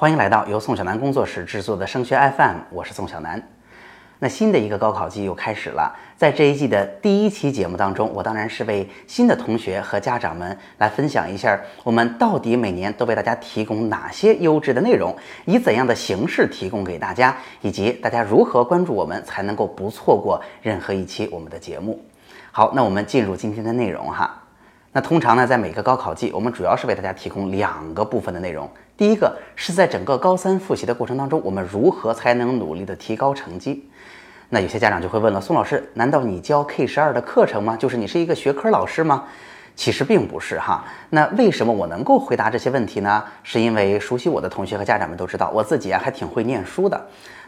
[0.00, 3.50] 欢迎来到由宋小南工作室制作的升学 FM，我是宋小南。
[4.18, 22.02] 那新的一个高考季又开始了，在这一季的第一期节目当中，我当然是为新的同学和家长们来分享一下，我们到底每年都为大家提供哪些优质的内容，以怎样的形式提供给大家，以及大家如何关注我们才能够不错过任何一期我们的节目。
[22.50, 24.39] 好，那我们进入今天的内容哈。
[24.92, 28.68] 那通常呢，在每个高考季，我们主要是为大家提供两个部分的内容。
[28.96, 33.88] 第一个是在整个高三复习的过程当中，我们如何才能努力的提高成绩？
[34.48, 37.76] 那有些家长就会问了，宋老师，难道你教 K 十二的课程吗？
[37.76, 39.24] 就是你是一个学科老师吗？
[39.76, 40.84] 其实并不是哈。
[41.10, 43.22] 那为什么我能够回答这些问题呢？
[43.44, 47.00] 是因为熟悉我的同学和家长们都知道，我自己啊还挺会念书的。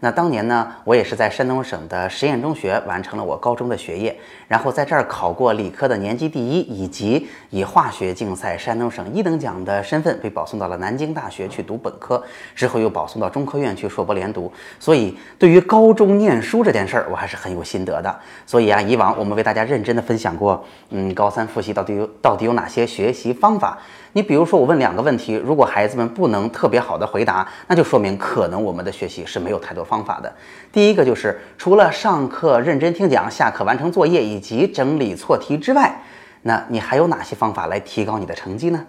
[0.00, 4.16] 那当年呢，我也是在山东省的实验中学完成了我高中的学业，
[4.46, 12.22] 然后在这儿考过理科的年级第一，以及以化学竞赛山东省一等奖的身份被保送到了南京大学去读本科，
[12.54, 14.52] 之后又保送到中科院去硕博连读。
[14.78, 18.14] 所以对于高中念书这件事儿，我还是很有心得的。
[18.46, 23.76] 所以啊，以往我们为大家认真的分享过，嗯，高三复习到底有到底有哪些学习方法。
[24.14, 30.32] 你比如说，我问两个问题，如果孩子们不能特别好的回答，那就说明可能我们的学习是没有太多方法的。
[30.70, 36.02] 第一个就是除了上课认真听讲、下课完成作业以及整理错题之外，
[36.42, 38.84] 那你还有哪些方法来提高你的成绩呢？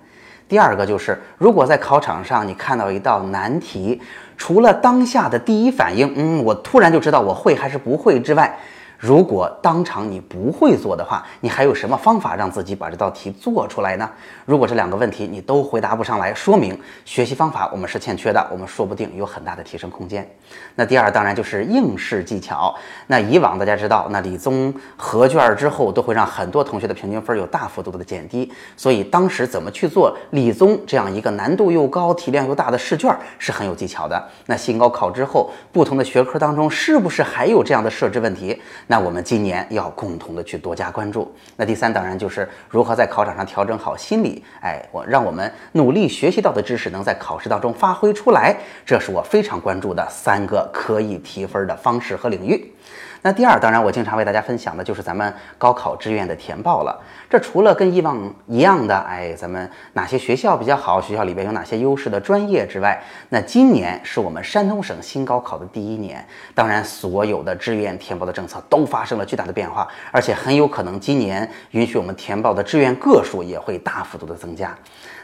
[0.48, 4.02] 第二个就是，如果在考场上你看到一道难题，
[4.36, 8.58] 除了当下的第一反应，嗯，我突然就知道我会还是不会之外，
[9.00, 14.10] 如果当场你不会做的话，你还有什么方法让自己把这道题做出来呢？
[14.46, 20.30] 如果这两个问题你都回答不上来，说明学习方法我们是欠缺的，我们说不定有很大的提升空间。
[20.76, 22.76] 那第二当然就是应试技巧。
[23.08, 34.22] 那以往大家知道，那理综合卷之后都会让很多同学的平均分有大幅度的减低，所以当时怎么去做理综这样一个难度又高、题量又大的试卷是很有技巧的。
[34.48, 38.62] 那新高考之后，不同的学科当中是不是还有这样的设置问题？
[38.92, 41.32] 那我们今年要共同的去多加关注。
[41.56, 52.74] 那第三，当然就是如何在考场上调整好心理，哎，我让我们努力学习到的知识能在考试当中发挥出来，这是我非常关注的三个可以提分的方式和领域。
[53.22, 57.02] 那第二，当然我经常为大家分享的就是咱们高考志愿的填报了。
[57.30, 66.26] 这除了跟以往一样的，哎，咱们哪些学校比较好，学校里边有哪些优势的专业之外，那今年是我们山东省新高考的第一年，
[66.56, 74.74] 当然所有的志愿填报的政策都发生了巨大的变化，而且很有可能今年允许我们填报的志愿个数也会大幅度的增加。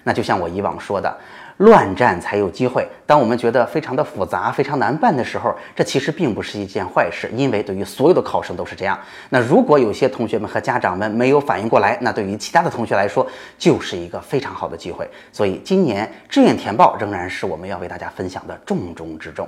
[0.06, 1.14] 那就像我以往说的。
[1.60, 2.86] 乱战才有机会。
[3.06, 9.00] 当我们觉得非常的复杂、非常难办的时候，这其实并不是一件坏事，因为对于所有的考生都是这样。
[9.30, 13.26] 那如果有些同学们和家长们没有反应过来，那对于其他的同学来说，
[13.58, 15.10] 就是一个非常好的机会。
[15.32, 19.48] 所以，今年志愿填报仍然是我们要为大家分享的重中之重。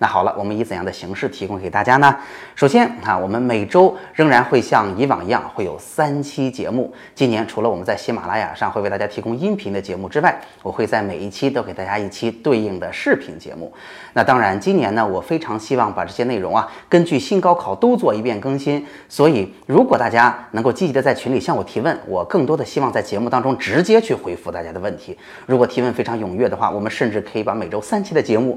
[0.00, 2.16] 那好了，我们以怎样的形式提供给大家呢？
[2.54, 6.94] 首先啊，我们每周仍然会像以往一样，会有三期节目。
[7.16, 13.72] 今年除了我们在喜马拉雅上会为大家提供音频的节目之外，我会在每一期都给大家一期对应的视频节目。
[14.12, 18.86] 那当然，今年呢，我非常希望把这些内容啊，根据新高考都做一遍更新。
[19.08, 25.18] 所以，如果大家能够积极的在群里向我提问，我更多的希望在节目当中直接去回复大家的问题。
[25.44, 28.56] 如果提问非常踊跃的话，我们甚至可以把每周三期的节目。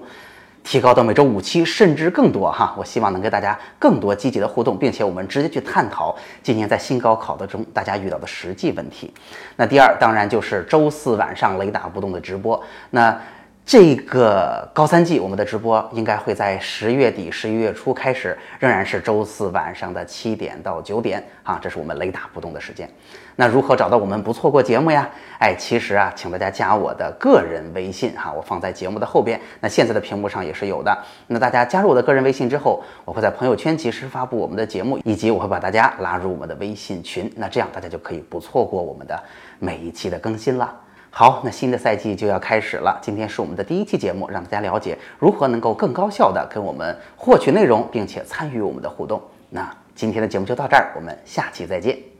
[0.63, 2.73] 提高到每周五期，甚至更多哈！
[2.77, 9.11] 我希望能跟大家更多积极的互动，并且我们直接去探讨今年在新高考的中大家遇到的实际问题。
[9.55, 12.61] 那第二，当然就是周四晚上雷打不动的直播。
[12.91, 13.19] 那
[13.63, 22.89] 这个高三季，我们的直播应该会在十月底、十一月初开始，仍然是周四晚上的七点到九点啊，这是我们雷打不动的时间。
[23.37, 25.09] 那如何找到我们不错过节目呀？
[25.39, 29.39] 哎，其实啊，请大家加我的个人微信哈，我放在节目的后边。
[29.61, 30.95] 那现在的屏幕上也是有的。
[31.27, 37.31] 那大家加入我的个人微信之后，我会在朋友圈及时发布我们的节目，以及我会把大家拉入我们的微信群。
[37.37, 39.17] 那这样大家就可以不错过我们的
[39.59, 40.75] 每一期的更新了。
[41.13, 42.97] 好，那新的赛季就要开始了。
[43.01, 49.21] 今天是我们的第一期节目，让大家了解如何能够更高效的跟我们获取内容，并且参与我们的互动。
[49.49, 52.10] 那今天的节目就到这儿，我们下期再见。